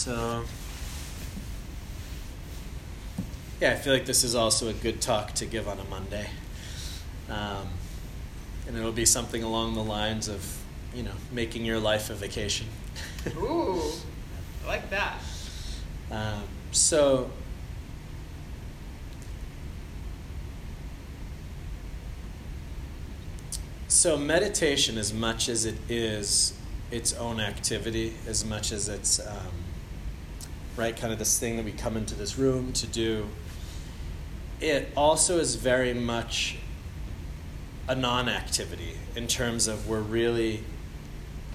So, 0.00 0.44
yeah, 3.60 3.72
I 3.72 3.74
feel 3.74 3.92
like 3.92 4.06
this 4.06 4.24
is 4.24 4.34
also 4.34 4.68
a 4.68 4.72
good 4.72 5.02
talk 5.02 5.34
to 5.34 5.44
give 5.44 5.68
on 5.68 5.78
a 5.78 5.84
Monday. 5.84 6.26
Um, 7.28 7.68
and 8.66 8.78
it'll 8.78 8.92
be 8.92 9.04
something 9.04 9.42
along 9.42 9.74
the 9.74 9.84
lines 9.84 10.26
of, 10.26 10.42
you 10.94 11.02
know, 11.02 11.12
making 11.30 11.66
your 11.66 11.78
life 11.78 12.08
a 12.08 12.14
vacation. 12.14 12.66
Ooh, 13.36 13.92
I 14.64 14.68
like 14.68 14.88
that. 14.88 15.18
Um, 16.10 16.44
so, 16.72 17.30
so 23.86 24.16
meditation, 24.16 24.96
as 24.96 25.12
much 25.12 25.50
as 25.50 25.66
it 25.66 25.76
is 25.90 26.54
its 26.90 27.12
own 27.12 27.38
activity, 27.38 28.14
as 28.26 28.46
much 28.46 28.72
as 28.72 28.88
it's 28.88 29.20
um, 29.20 29.52
right, 30.80 30.96
kind 30.96 31.12
of 31.12 31.18
this 31.18 31.38
thing 31.38 31.56
that 31.56 31.64
we 31.66 31.72
come 31.72 31.94
into 31.94 32.14
this 32.14 32.38
room 32.38 32.72
to 32.72 32.86
do, 32.86 33.26
it 34.60 34.88
also 34.96 35.38
is 35.38 35.56
very 35.56 35.92
much 35.92 36.56
a 37.86 37.94
non-activity 37.94 38.96
in 39.14 39.26
terms 39.26 39.68
of 39.68 39.86
we're 39.86 40.00
really 40.00 40.64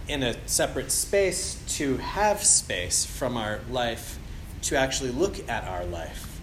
in 0.07 0.21
a 0.21 0.35
separate 0.47 0.91
space 0.91 1.59
to 1.67 1.97
have 1.97 2.43
space 2.43 3.03
from 3.03 3.35
our 3.35 3.61
life 3.67 4.19
to 4.61 4.77
actually 4.77 5.09
look 5.09 5.49
at 5.49 5.63
our 5.63 5.85
life. 5.85 6.39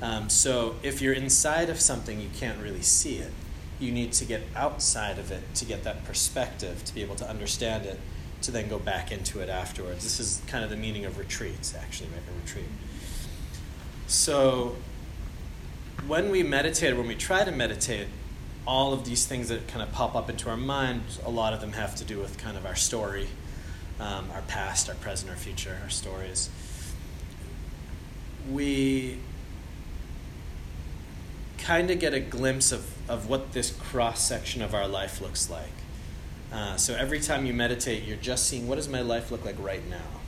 Um, 0.00 0.30
so 0.30 0.76
if 0.82 1.02
you're 1.02 1.12
inside 1.12 1.68
of 1.68 1.78
something, 1.80 2.18
you 2.18 2.30
can't 2.34 2.60
really 2.62 2.82
see 2.82 3.16
it. 3.16 3.32
You 3.78 3.92
need 3.92 4.12
to 4.12 4.24
get 4.24 4.40
outside 4.56 5.18
of 5.18 5.30
it 5.30 5.42
to 5.56 5.66
get 5.66 5.84
that 5.84 6.04
perspective, 6.04 6.82
to 6.84 6.94
be 6.94 7.02
able 7.02 7.16
to 7.16 7.28
understand 7.28 7.84
it, 7.84 8.00
to 8.42 8.50
then 8.50 8.68
go 8.68 8.78
back 8.78 9.12
into 9.12 9.40
it 9.40 9.48
afterwards. 9.48 10.02
This 10.02 10.20
is 10.20 10.42
kind 10.46 10.64
of 10.64 10.70
the 10.70 10.76
meaning 10.76 11.04
of 11.04 11.18
retreats, 11.18 11.74
actually, 11.74 12.10
right? 12.10 12.22
A 12.28 12.40
retreat. 12.40 12.70
So 14.06 14.76
when 16.06 16.30
we 16.30 16.42
meditate, 16.42 16.96
when 16.96 17.06
we 17.06 17.14
try 17.14 17.44
to 17.44 17.52
meditate, 17.52 18.08
all 18.66 18.92
of 18.92 19.04
these 19.04 19.26
things 19.26 19.48
that 19.48 19.66
kind 19.68 19.82
of 19.82 19.90
pop 19.92 20.14
up 20.14 20.30
into 20.30 20.48
our 20.48 20.56
mind, 20.56 21.02
a 21.24 21.30
lot 21.30 21.52
of 21.52 21.60
them 21.60 21.72
have 21.72 21.94
to 21.96 22.04
do 22.04 22.18
with 22.18 22.38
kind 22.38 22.56
of 22.56 22.64
our 22.64 22.76
story, 22.76 23.28
um, 23.98 24.30
our 24.32 24.42
past, 24.42 24.88
our 24.88 24.94
present, 24.96 25.30
our 25.30 25.36
future, 25.36 25.78
our 25.82 25.90
stories. 25.90 26.48
We 28.50 29.18
kind 31.58 31.90
of 31.90 31.98
get 31.98 32.12
a 32.12 32.20
glimpse 32.20 32.72
of, 32.72 32.92
of 33.08 33.28
what 33.28 33.52
this 33.52 33.70
cross 33.70 34.20
section 34.20 34.62
of 34.62 34.74
our 34.74 34.88
life 34.88 35.20
looks 35.20 35.48
like. 35.48 35.70
Uh, 36.52 36.76
so 36.76 36.94
every 36.94 37.18
time 37.18 37.46
you 37.46 37.54
meditate, 37.54 38.04
you're 38.04 38.16
just 38.18 38.46
seeing 38.46 38.68
what 38.68 38.74
does 38.74 38.88
my 38.88 39.00
life 39.00 39.30
look 39.30 39.44
like 39.44 39.56
right 39.58 39.88
now. 39.88 40.20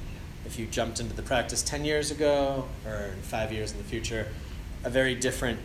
If 0.47 0.59
you 0.59 0.67
jumped 0.67 1.01
into 1.01 1.15
the 1.15 1.23
practice 1.23 1.63
10 1.63 1.85
years 1.85 2.11
ago 2.11 2.67
or 2.87 3.11
five 3.23 3.53
years 3.53 3.73
in 3.73 3.79
the 3.79 3.85
future, 3.85 4.29
a 4.85 4.91
very 4.91 5.15
different 5.15 5.59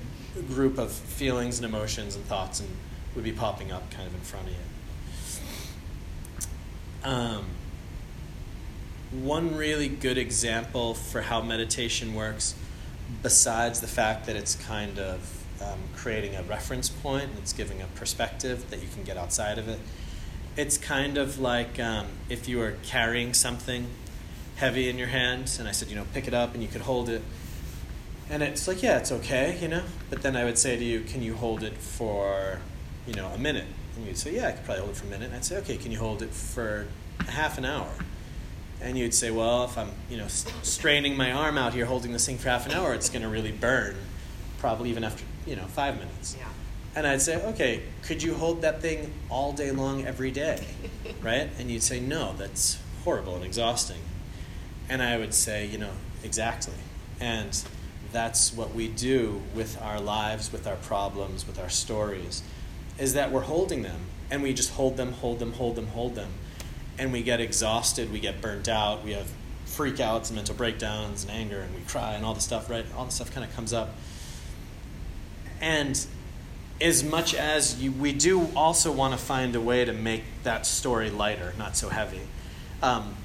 group 0.48 0.78
of 0.78 0.92
feelings 0.92 1.60
and 1.60 1.66
emotions 1.66 2.16
and 2.16 2.26
thoughts 2.26 2.60
and 2.60 2.70
would 3.16 3.24
be 3.24 3.32
popping 3.32 3.72
up 3.72 3.90
kind 3.92 4.08
of 4.08 4.14
in 4.14 4.22
front 4.22 4.48
of 4.48 4.54
you. 4.54 4.60
Um, 7.10 7.46
one 9.12 9.56
really 9.56 9.88
good 9.88 10.18
example 10.18 10.94
for 10.94 11.22
how 11.22 11.42
meditation 11.42 12.14
works, 12.14 12.54
besides 13.24 13.82
the 13.82 13.88
fact 13.88 14.26
that 14.28 14.36
it's 14.36 14.56
kind 14.56 15.00
of 15.00 15.44
um, 15.62 15.80
creating 15.96 16.36
a 16.36 16.44
reference 16.44 16.90
point 16.90 17.26
and 17.26 17.38
it's 17.40 17.54
giving 17.54 17.82
a 17.82 17.88
perspective 17.96 18.70
that 18.70 18.82
you 18.82 18.88
can 18.94 19.04
get 19.04 19.18
outside 19.18 19.58
of 19.58 19.68
it, 19.68 19.80
it's 20.60 20.78
kind 20.78 21.18
of 21.18 21.40
like 21.40 21.80
um, 21.80 22.08
if 22.30 22.48
you 22.48 22.58
were 22.58 22.76
carrying 22.84 23.34
something 23.34 23.88
heavy 24.58 24.90
in 24.90 24.98
your 24.98 25.08
hand, 25.08 25.56
and 25.58 25.68
I 25.68 25.72
said, 25.72 25.88
you 25.90 25.96
know, 25.96 26.06
pick 26.14 26.28
it 26.28 26.34
up 26.34 26.54
and 26.54 26.62
you 26.62 26.70
could 26.70 26.82
hold 26.82 27.10
it 27.10 27.22
and 28.30 28.44
it's 28.44 28.68
like, 28.68 28.84
yeah, 28.84 29.00
it's 29.00 29.12
okay, 29.12 29.58
you 29.60 29.68
know. 29.68 29.82
But 30.10 30.22
then 30.22 30.36
I 30.36 30.44
would 30.44 30.58
say 30.58 30.78
to 30.78 30.84
you, 30.84 31.02
can 31.02 31.24
you 31.24 31.34
hold 31.36 31.64
it 31.64 31.74
for, 31.74 32.60
you 33.08 33.14
know, 33.16 33.28
a 33.30 33.40
minute? 33.40 33.66
And 33.96 34.06
you'd 34.06 34.18
say, 34.18 34.36
yeah, 34.36 34.50
I 34.50 34.52
could 34.52 34.66
probably 34.66 34.82
hold 34.82 34.96
it 34.96 34.98
for 34.98 35.08
a 35.08 35.10
minute. 35.10 35.26
And 35.28 35.36
I'd 35.36 35.46
say, 35.46 35.58
okay, 35.58 35.78
can 35.78 35.92
you 35.92 35.98
hold 35.98 36.22
it 36.22 36.30
for 36.30 36.88
half 37.28 37.58
an 37.58 37.66
hour? 37.66 37.90
And 38.82 38.98
you'd 38.98 39.16
say, 39.16 39.32
well, 39.32 39.66
if 39.66 39.78
I'm, 39.78 39.90
you 40.12 40.18
know, 40.18 40.28
straining 40.28 41.18
my 41.18 41.32
arm 41.32 41.58
out 41.58 41.74
here 41.74 41.86
holding 41.86 42.14
this 42.14 42.26
thing 42.26 42.38
for 42.38 42.50
half 42.50 42.68
an 42.68 42.74
hour, 42.74 42.94
it's 42.94 43.10
going 43.10 43.24
to 43.24 43.28
really 43.28 43.52
burn, 43.52 43.96
probably 44.60 44.92
even 44.92 45.04
after, 45.04 45.24
you 45.48 45.56
know, 45.56 45.66
five 45.66 45.96
minutes. 45.98 46.36
Yeah. 46.38 46.46
And 46.96 47.06
I'd 47.06 47.22
say, 47.22 47.44
okay, 47.46 47.84
could 48.02 48.24
you 48.24 48.34
hold 48.34 48.62
that 48.64 48.82
thing 48.82 49.14
all 49.30 49.54
day 49.54 49.72
long 49.72 50.06
every 50.06 50.32
day? 50.32 50.66
right? 51.22 51.50
And 51.60 51.70
you'd 51.70 51.84
say, 51.84 52.00
no, 52.00 52.34
that's 52.34 52.80
horrible 53.04 53.36
and 53.36 53.46
exhausting. 53.46 54.02
And 54.90 55.02
I 55.02 55.18
would 55.18 55.34
say, 55.34 55.66
you 55.66 55.78
know, 55.78 55.92
exactly. 56.24 56.74
And 57.20 57.64
that's 58.12 58.54
what 58.54 58.74
we 58.74 58.88
do 58.88 59.42
with 59.54 59.80
our 59.82 60.00
lives, 60.00 60.52
with 60.52 60.66
our 60.66 60.78
problems, 60.78 61.46
with 61.46 61.60
our 61.60 61.70
stories, 61.70 62.42
is 62.98 63.14
that 63.14 63.32
we're 63.32 63.42
holding 63.42 63.84
them 63.84 64.02
and 64.32 64.42
we 64.42 64.54
just 64.54 64.72
hold 64.72 64.98
them, 64.98 65.14
hold 65.14 65.40
them, 65.40 65.54
hold 65.54 65.76
them, 65.76 65.88
hold 65.88 66.16
them. 66.16 66.32
And 66.98 67.14
we 67.14 67.22
get 67.22 67.40
exhausted, 67.40 68.12
we 68.12 68.20
get 68.20 68.42
burnt 68.42 68.68
out, 68.68 69.04
we 69.04 69.14
have 69.14 69.32
freakouts 69.68 70.28
and 70.28 70.36
mental 70.36 70.56
breakdowns 70.56 71.24
and 71.24 71.32
anger 71.32 71.62
and 71.62 71.74
we 71.74 71.82
cry 71.82 72.14
and 72.14 72.26
all 72.26 72.34
the 72.34 72.42
stuff, 72.42 72.70
right? 72.70 72.86
All 72.98 73.06
the 73.06 73.12
stuff 73.12 73.32
kind 73.34 73.48
of 73.48 73.56
comes 73.56 73.74
up. 73.74 73.96
And 75.62 76.06
as 76.82 77.04
much 77.04 77.34
as 77.34 77.82
you, 77.82 77.92
we 77.92 78.14
do 78.14 78.50
also 78.56 78.92
want 78.92 79.14
to 79.14 79.18
find 79.18 79.56
a 79.56 79.62
way 79.62 79.84
to 79.86 79.94
make 79.94 80.24
that 80.44 80.66
story 80.66 81.10
lighter, 81.10 81.54
not 81.58 81.76
so 81.76 81.90
heavy. 81.90 82.22
Um, 82.82 83.16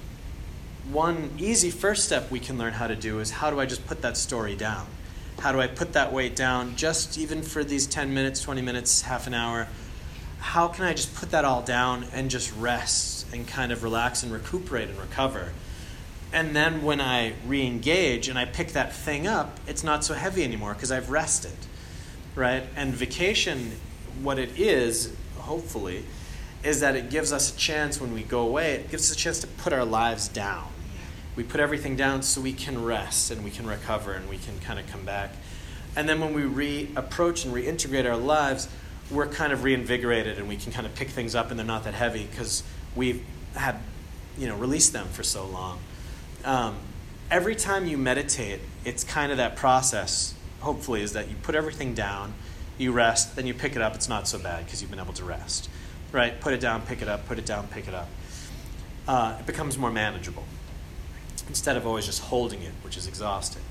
one 0.90 1.30
easy 1.38 1.70
first 1.70 2.04
step 2.04 2.30
we 2.30 2.40
can 2.40 2.58
learn 2.58 2.74
how 2.74 2.86
to 2.86 2.96
do 2.96 3.20
is 3.20 3.30
how 3.30 3.50
do 3.50 3.60
I 3.60 3.66
just 3.66 3.86
put 3.86 4.02
that 4.02 4.16
story 4.16 4.54
down? 4.54 4.86
How 5.38 5.52
do 5.52 5.60
I 5.60 5.66
put 5.66 5.92
that 5.94 6.12
weight 6.12 6.36
down 6.36 6.76
just 6.76 7.18
even 7.18 7.42
for 7.42 7.64
these 7.64 7.86
10 7.86 8.12
minutes, 8.12 8.40
20 8.42 8.60
minutes, 8.60 9.02
half 9.02 9.26
an 9.26 9.34
hour? 9.34 9.68
How 10.38 10.68
can 10.68 10.84
I 10.84 10.92
just 10.92 11.14
put 11.14 11.30
that 11.30 11.44
all 11.44 11.62
down 11.62 12.04
and 12.12 12.30
just 12.30 12.54
rest 12.56 13.26
and 13.32 13.46
kind 13.46 13.72
of 13.72 13.82
relax 13.82 14.22
and 14.22 14.32
recuperate 14.32 14.88
and 14.88 14.98
recover? 14.98 15.52
And 16.32 16.54
then 16.54 16.82
when 16.82 17.00
I 17.00 17.34
re 17.46 17.64
engage 17.64 18.28
and 18.28 18.38
I 18.38 18.44
pick 18.44 18.72
that 18.72 18.92
thing 18.92 19.26
up, 19.26 19.58
it's 19.66 19.84
not 19.84 20.04
so 20.04 20.14
heavy 20.14 20.42
anymore 20.42 20.74
because 20.74 20.90
I've 20.90 21.08
rested, 21.10 21.56
right? 22.34 22.64
And 22.76 22.92
vacation, 22.92 23.72
what 24.22 24.38
it 24.38 24.58
is, 24.58 25.14
hopefully, 25.38 26.04
is 26.62 26.80
that 26.80 26.96
it 26.96 27.10
gives 27.10 27.32
us 27.32 27.54
a 27.54 27.56
chance 27.56 28.00
when 28.00 28.14
we 28.14 28.22
go 28.22 28.40
away, 28.40 28.72
it 28.72 28.90
gives 28.90 29.10
us 29.10 29.16
a 29.16 29.18
chance 29.18 29.38
to 29.40 29.46
put 29.46 29.72
our 29.72 29.84
lives 29.84 30.28
down 30.28 30.68
we 31.36 31.42
put 31.42 31.60
everything 31.60 31.96
down 31.96 32.22
so 32.22 32.40
we 32.40 32.52
can 32.52 32.84
rest 32.84 33.30
and 33.30 33.44
we 33.44 33.50
can 33.50 33.66
recover 33.66 34.12
and 34.12 34.28
we 34.28 34.38
can 34.38 34.58
kind 34.60 34.78
of 34.78 34.86
come 34.86 35.04
back. 35.04 35.32
And 35.96 36.08
then 36.08 36.20
when 36.20 36.32
we 36.32 36.42
reapproach 36.42 37.44
and 37.44 37.54
reintegrate 37.54 38.08
our 38.08 38.16
lives, 38.16 38.68
we're 39.10 39.26
kind 39.26 39.52
of 39.52 39.64
reinvigorated 39.64 40.38
and 40.38 40.48
we 40.48 40.56
can 40.56 40.72
kind 40.72 40.86
of 40.86 40.94
pick 40.94 41.08
things 41.08 41.34
up 41.34 41.50
and 41.50 41.58
they're 41.58 41.66
not 41.66 41.84
that 41.84 41.94
heavy 41.94 42.26
because 42.30 42.62
we've 42.94 43.22
had, 43.54 43.76
you 44.38 44.46
know, 44.46 44.56
released 44.56 44.92
them 44.92 45.06
for 45.08 45.22
so 45.22 45.44
long. 45.46 45.78
Um, 46.44 46.76
every 47.30 47.54
time 47.54 47.86
you 47.86 47.98
meditate, 47.98 48.60
it's 48.84 49.02
kind 49.02 49.30
of 49.30 49.38
that 49.38 49.56
process, 49.56 50.34
hopefully, 50.64 51.02
is 51.02 51.12
that 51.12 51.28
you 51.28 51.36
put 51.42 51.54
everything 51.54 51.94
down, 51.94 52.34
you 52.76 52.92
rest, 52.92 53.36
then 53.36 53.46
you 53.46 53.54
pick 53.54 53.76
it 53.76 53.82
up. 53.82 53.94
It's 53.94 54.08
not 54.08 54.26
so 54.26 54.38
bad 54.38 54.64
because 54.64 54.82
you've 54.82 54.90
been 54.90 55.00
able 55.00 55.12
to 55.14 55.24
rest. 55.24 55.70
Right? 56.12 56.40
Put 56.40 56.52
it 56.52 56.60
down, 56.60 56.82
pick 56.82 57.02
it 57.02 57.08
up, 57.08 57.26
put 57.26 57.38
it 57.38 57.46
down, 57.46 57.68
pick 57.68 57.88
it 57.88 57.94
up. 57.94 58.08
Uh, 59.06 59.36
it 59.38 59.46
becomes 59.46 59.78
more 59.78 59.90
manageable 59.90 60.44
instead 61.48 61.76
of 61.76 61.86
always 61.86 62.06
just 62.06 62.22
holding 62.22 62.62
it, 62.62 62.72
which 62.82 62.96
is 62.96 63.06
exhausting. 63.06 63.62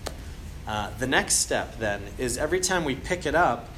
Uh, 0.67 0.89
the 0.99 1.07
next 1.07 1.35
step 1.35 1.79
then 1.79 2.01
is 2.17 2.37
every 2.37 2.59
time 2.59 2.85
we 2.85 2.95
pick 2.95 3.25
it 3.25 3.35
up, 3.35 3.69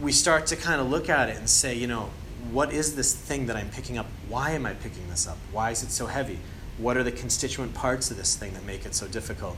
we 0.00 0.10
start 0.10 0.46
to 0.46 0.56
kind 0.56 0.80
of 0.80 0.90
look 0.90 1.08
at 1.08 1.28
it 1.28 1.36
and 1.36 1.48
say, 1.48 1.74
you 1.74 1.86
know, 1.86 2.10
what 2.50 2.72
is 2.72 2.96
this 2.96 3.14
thing 3.14 3.46
that 3.46 3.56
I'm 3.56 3.70
picking 3.70 3.98
up? 3.98 4.06
Why 4.28 4.50
am 4.52 4.66
I 4.66 4.74
picking 4.74 5.08
this 5.08 5.28
up? 5.28 5.38
Why 5.52 5.70
is 5.70 5.82
it 5.82 5.90
so 5.90 6.06
heavy? 6.06 6.38
What 6.78 6.96
are 6.96 7.02
the 7.02 7.12
constituent 7.12 7.74
parts 7.74 8.10
of 8.10 8.16
this 8.16 8.36
thing 8.36 8.54
that 8.54 8.64
make 8.64 8.84
it 8.84 8.94
so 8.94 9.06
difficult? 9.06 9.56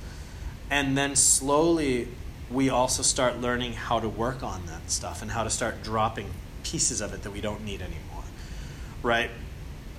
And 0.71 0.97
then 0.97 1.17
slowly, 1.17 2.09
we 2.51 2.69
also 2.71 3.03
start 3.03 3.41
learning 3.41 3.73
how 3.73 4.01
to 4.01 4.09
work 4.09 4.43
on 4.43 4.67
that 4.67 4.91
stuff 4.91 5.23
and 5.23 5.31
how 5.31 5.45
to 5.45 5.51
start 5.51 5.83
dropping 5.83 6.31
pieces 6.63 7.01
of 7.01 7.13
it 7.13 7.23
that 7.23 7.31
we 7.31 7.41
don't 7.41 7.65
need 7.65 7.81
anymore. 7.81 8.25
Right? 9.03 9.31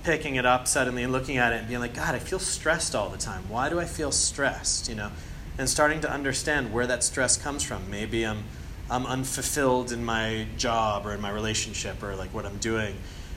picking 0.08 0.36
it 0.36 0.46
up 0.46 0.66
suddenly 0.66 1.02
and 1.02 1.12
looking 1.12 1.36
at 1.36 1.52
it 1.52 1.56
and 1.56 1.68
being 1.68 1.80
like, 1.80 1.94
God, 1.94 2.14
I 2.14 2.18
feel 2.18 2.38
stressed 2.38 2.94
all 2.94 3.10
the 3.10 3.18
time. 3.18 3.44
Why 3.48 3.68
do 3.68 3.78
I 3.78 3.84
feel 3.84 4.10
stressed? 4.10 4.88
You 4.88 4.94
know, 4.94 5.10
and 5.58 5.68
starting 5.68 6.00
to 6.02 6.10
understand 6.10 6.72
where 6.72 6.86
that 6.86 7.04
stress 7.04 7.36
comes 7.36 7.62
from. 7.62 7.90
Maybe 7.90 8.24
I'm 8.24 8.44
I'm 8.90 9.04
unfulfilled 9.04 9.92
in 9.92 10.02
my 10.02 10.46
job 10.56 11.04
or 11.04 11.12
in 11.12 11.20
my 11.20 11.30
relationship 11.30 12.02
or 12.02 12.16
like 12.16 12.32
what 12.32 12.46
I'm 12.46 12.56
doing. 12.56 12.96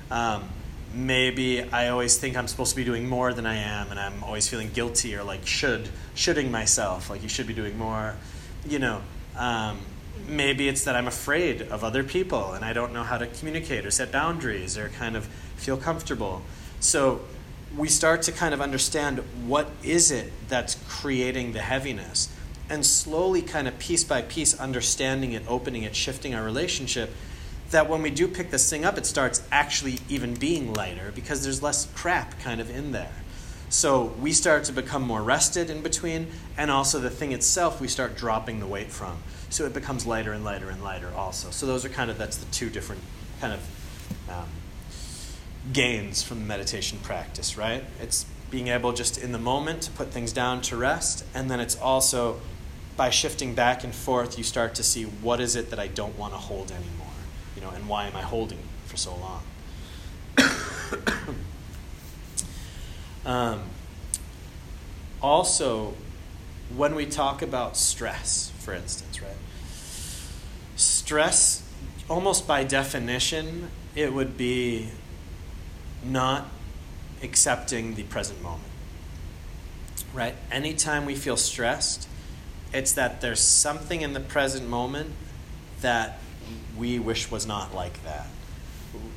Um, 0.10 0.48
maybe 0.94 1.62
I 1.62 1.90
always 1.90 2.18
think 2.18 2.38
I'm 2.38 2.48
supposed 2.48 2.72
to 2.72 2.78
be 2.78 2.86
doing 2.86 3.10
more 3.10 3.34
than 3.34 3.46
I 3.46 3.56
am, 3.56 3.92
and 3.92 4.00
I'm 4.00 4.24
always 4.24 4.48
feeling 4.48 4.70
guilty 4.70 5.14
or 5.16 5.24
like 5.24 5.46
should 5.46 5.90
shoulding 6.16 6.52
myself, 6.52 7.10
like 7.10 7.22
you 7.22 7.30
should 7.30 7.48
be 7.48 7.54
doing 7.54 7.78
more. 7.78 8.16
You 8.68 8.80
know, 8.80 9.02
um, 9.38 9.80
maybe 10.28 10.68
it's 10.68 10.84
that 10.86 10.96
I'm 10.96 11.08
afraid 11.08 11.62
of 11.64 11.84
other 11.84 12.04
people 12.04 12.54
and 12.54 12.64
I 12.64 12.74
don't 12.74 12.94
know 12.94 13.04
how 13.04 13.18
to 13.18 13.28
communicate 13.28 13.86
or 13.86 13.92
set 13.92 14.12
boundaries 14.12 14.78
or 14.78 14.90
kind 14.90 15.16
of 15.16 15.26
feel 15.56 15.78
comfortable. 15.78 16.42
So 16.80 17.22
we 17.76 17.88
start 17.88 18.22
to 18.24 18.32
kind 18.32 18.54
of 18.54 18.62
understand 18.62 19.20
what 19.46 19.70
is 19.84 20.12
it 20.12 20.32
that's 20.50 20.76
creating 20.88 21.54
the 21.54 21.62
heaviness 21.62 22.30
and 22.70 22.86
slowly 22.86 23.42
kind 23.42 23.68
of 23.68 23.78
piece 23.80 24.04
by 24.04 24.22
piece 24.22 24.60
understanding 24.60 25.34
it 25.34 25.44
opening 25.48 25.84
it 25.84 25.96
shifting 25.96 26.36
our 26.36 26.44
relationship 26.44 27.10
that 27.70 27.88
when 27.88 28.02
we 28.02 28.10
do 28.10 28.28
pick 28.28 28.52
this 28.52 28.70
thing 28.70 28.84
up 28.84 28.98
it 28.98 29.06
starts 29.06 29.42
actually 29.52 30.00
even 30.10 30.34
being 30.34 30.74
lighter 30.74 31.12
because 31.16 31.44
there's 31.44 31.64
less 31.64 31.88
crap 31.96 32.38
kind 32.40 32.60
of 32.60 32.70
in 32.70 32.92
there 32.92 33.14
so 33.72 34.14
we 34.22 34.32
start 34.32 34.64
to 34.66 34.72
become 34.72 35.02
more 35.02 35.24
rested 35.24 35.72
in 35.72 35.82
between 35.82 36.28
and 36.58 36.70
also 36.70 37.00
the 37.00 37.10
thing 37.10 37.32
itself 37.32 37.82
we 37.82 37.88
start 37.88 38.16
dropping 38.16 38.60
the 38.60 38.68
weight 38.68 38.92
from 38.92 39.18
so 39.50 39.66
it 39.66 39.74
becomes 39.74 40.06
lighter 40.06 40.32
and 40.32 40.44
lighter 40.44 40.70
and 40.70 40.84
lighter 40.84 41.12
also 41.16 41.50
so 41.50 41.66
those 41.66 41.84
are 41.84 41.90
kind 41.90 42.12
of 42.12 42.20
that's 42.20 42.38
the 42.38 42.52
two 42.52 42.70
different 42.70 43.02
kind 43.40 43.54
of 43.54 44.30
um, 44.30 44.48
gains 45.74 46.24
from 46.24 46.40
the 46.40 46.46
meditation 46.46 46.98
practice, 47.04 47.58
right? 47.58 47.84
It's 48.02 48.26
being 48.50 48.68
able 48.68 48.94
just 48.94 49.18
in 49.18 49.32
the 49.32 49.40
moment 49.40 49.84
to 49.84 49.92
put 49.92 50.10
things 50.10 50.34
down 50.34 50.62
to 50.62 50.76
rest, 50.76 51.26
and 51.34 51.50
then 51.50 51.60
it's 51.60 51.78
also 51.78 52.42
by 52.98 53.10
shifting 53.10 53.56
back 53.56 53.84
and 53.84 53.96
forth, 53.96 54.38
you 54.38 54.44
start 54.44 54.76
to 54.76 54.84
see 54.84 55.04
what 55.04 55.40
is 55.40 55.56
it 55.56 55.70
that 55.70 55.80
I 55.80 55.88
don't 55.88 56.18
want 56.18 56.34
to 56.34 56.38
hold 56.38 56.72
anymore, 56.72 57.08
you 57.56 57.62
know, 57.62 57.70
and 57.70 57.88
why 57.88 58.08
am 58.08 58.16
I 58.16 58.22
holding 58.22 58.60
for 58.86 58.98
so 58.98 59.16
long? 59.16 59.44
Um, 63.26 63.62
also, 65.22 65.94
when 66.76 66.96
we 66.96 67.06
talk 67.06 67.42
about 67.42 67.78
stress, 67.78 68.52
for 68.60 68.74
instance, 68.74 69.22
right? 69.22 69.32
Stress, 70.76 71.64
almost 72.10 72.48
by 72.48 72.64
definition, 72.64 73.70
it 73.96 74.14
would 74.14 74.38
be 74.38 74.90
not 76.04 76.48
accepting 77.22 77.96
the 77.96 78.04
present 78.04 78.42
moment. 78.42 78.64
Right? 80.14 80.36
Anytime 80.52 81.06
we 81.06 81.16
feel 81.16 81.38
stressed, 81.38 82.08
it's 82.74 82.94
that 82.94 83.22
there's 83.22 83.40
something 83.40 84.02
in 84.02 84.14
the 84.14 84.20
present 84.20 84.68
moment 84.68 85.12
that 85.82 86.20
we 86.78 87.00
wish 87.00 87.30
was 87.30 87.46
not 87.46 87.76
like 87.76 88.04
that. 88.04 88.28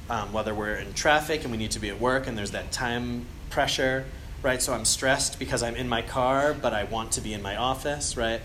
Um, 0.08 0.32
whether 0.32 0.54
we're 0.54 0.76
in 0.76 0.92
traffic 0.92 1.42
and 1.42 1.50
we 1.50 1.56
need 1.56 1.72
to 1.72 1.80
be 1.80 1.88
at 1.88 1.98
work 1.98 2.26
and 2.26 2.36
there's 2.36 2.52
that 2.52 2.70
time 2.70 3.26
pressure, 3.54 4.04
right? 4.42 4.60
So 4.60 4.74
I'm 4.74 4.84
stressed 4.84 5.38
because 5.38 5.62
I'm 5.62 5.76
in 5.76 5.88
my 5.88 6.02
car, 6.02 6.54
but 6.54 6.74
I 6.74 6.82
want 6.82 7.12
to 7.12 7.20
be 7.20 7.32
in 7.32 7.40
my 7.40 7.54
office, 7.54 8.16
right? 8.16 8.40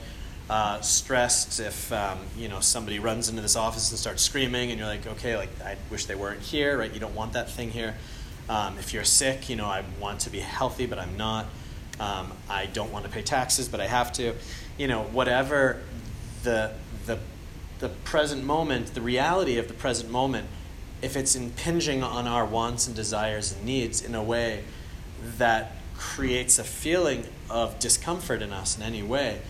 Uh, 0.47 0.79
stressed 0.81 1.59
if 1.59 1.91
um, 1.91 2.19
you 2.37 2.47
know 2.47 2.59
somebody 2.59 2.99
runs 2.99 3.27
into 3.27 3.41
this 3.41 3.55
office 3.55 3.89
and 3.89 3.99
starts 3.99 4.21
screaming, 4.21 4.69
and 4.69 4.79
you're 4.79 4.87
like, 4.87 5.07
okay, 5.07 5.35
like 5.35 5.49
I 5.65 5.77
wish 5.89 6.05
they 6.05 6.13
weren't 6.13 6.41
here, 6.41 6.77
right? 6.77 6.93
You 6.93 6.99
don't 6.99 7.15
want 7.15 7.33
that 7.33 7.49
thing 7.49 7.71
here. 7.71 7.95
Um, 8.49 8.77
if 8.77 8.93
you're 8.93 9.03
sick, 9.03 9.49
you 9.49 9.55
know, 9.55 9.65
I 9.65 9.83
want 9.99 10.21
to 10.21 10.29
be 10.29 10.39
healthy, 10.39 10.85
but 10.85 10.99
I'm 10.99 11.17
not. 11.17 11.47
Um, 11.99 12.31
I 12.47 12.67
don't 12.67 12.91
want 12.91 13.05
to 13.05 13.11
pay 13.11 13.23
taxes, 13.23 13.67
but 13.67 13.81
I 13.81 13.87
have 13.87 14.13
to. 14.13 14.35
You 14.77 14.87
know, 14.87 15.03
whatever 15.03 15.81
the, 16.43 16.71
the, 17.05 17.19
the 17.79 17.89
present 17.89 18.43
moment, 18.43 18.93
the 18.93 19.01
reality 19.01 19.57
of 19.57 19.67
the 19.67 19.73
present 19.73 20.09
moment, 20.09 20.47
if 21.01 21.17
it's 21.17 21.35
impinging 21.35 22.01
on 22.01 22.27
our 22.27 22.45
wants 22.45 22.87
and 22.87 22.95
desires 22.95 23.51
and 23.51 23.65
needs 23.65 24.01
in 24.01 24.15
a 24.15 24.23
way 24.23 24.63
that 25.37 25.73
creates 25.97 26.59
a 26.59 26.63
feeling 26.63 27.25
of 27.49 27.77
discomfort 27.79 28.41
in 28.41 28.53
us 28.53 28.77
in 28.77 28.83
any 28.83 29.03
way, 29.03 29.41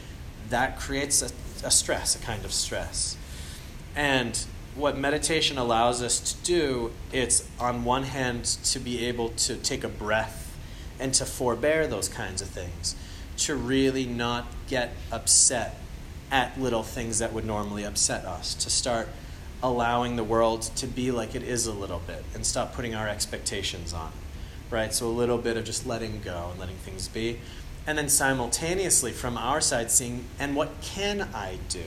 that 0.50 0.80
creates 0.80 1.22
a, 1.22 1.30
a 1.66 1.72
stress, 1.72 2.16
a 2.16 2.20
kind 2.20 2.44
of 2.46 2.52
stress. 2.52 3.16
And 3.96 4.38
what 4.76 4.98
meditation 4.98 5.58
allows 5.58 6.02
us 6.02 6.20
to 6.34 6.44
do, 6.44 6.92
it's 7.12 7.48
on 7.60 7.84
one 7.84 8.04
hand 8.04 8.46
to 8.46 8.80
be 8.80 9.06
able 9.06 9.30
to 9.30 9.56
take 9.58 9.84
a 9.84 9.90
breath 9.90 10.58
and 11.00 11.14
to 11.14 11.26
forbear 11.26 11.88
those 11.88 12.10
kinds 12.10 12.42
of 12.42 12.48
things, 12.48 12.96
to 13.38 13.56
really 13.56 14.06
not 14.06 14.48
get 14.68 14.94
upset 15.12 15.78
at 16.32 16.60
little 16.60 16.84
things 16.84 17.20
that 17.20 17.34
would 17.34 17.46
normally 17.46 17.84
upset 17.84 18.26
us, 18.26 18.54
to 18.54 18.70
start 18.70 19.08
allowing 19.62 20.16
the 20.16 20.24
world 20.24 20.62
to 20.62 20.88
be 20.88 21.12
like 21.12 21.36
it 21.36 21.44
is 21.44 21.68
a 21.68 21.74
little 21.74 22.02
bit 22.08 22.24
and 22.34 22.46
stop 22.46 22.74
putting 22.74 22.96
our 22.96 23.08
expectations 23.08 23.94
on 23.94 24.08
it, 24.08 24.29
right? 24.70 24.94
So 24.94 25.08
a 25.08 25.10
little 25.10 25.38
bit 25.38 25.58
of 25.58 25.66
just 25.66 25.86
letting 25.86 26.22
go 26.22 26.50
and 26.52 26.60
letting 26.60 26.78
things 26.78 27.08
be. 27.08 27.40
And 27.88 27.98
then 27.98 28.10
simultaneously 28.10 29.12
from 29.12 29.38
our 29.38 29.62
side 29.62 29.90
seeing, 29.92 30.26
and 30.40 30.56
what 30.56 30.82
can 30.82 31.30
I 31.34 31.58
do? 31.70 31.84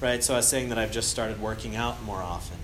right? 0.00 0.24
So 0.24 0.34
I 0.34 0.38
was 0.38 0.48
saying 0.48 0.70
that 0.70 0.78
I've 0.78 0.92
just 0.92 1.10
started 1.10 1.40
working 1.40 1.76
out 1.76 2.02
more 2.02 2.22
often. 2.22 2.56